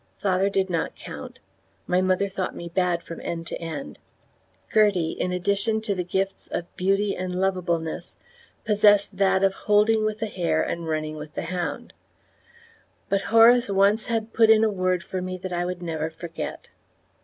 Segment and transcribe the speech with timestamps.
[0.17, 1.37] Father did not count;
[1.85, 3.99] my mother thought me bad from end to end;
[4.73, 8.15] Gertie, in addition to the gifts of beauty and lovableness,
[8.65, 11.93] possessed that of holding with the hare and running with the hound;
[13.09, 16.69] but Horace once had put in a word for me that I would never forget.